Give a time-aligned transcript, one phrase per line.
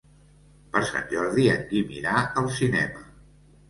[0.77, 3.09] Per Sant Jordi en Guim irà al cinema.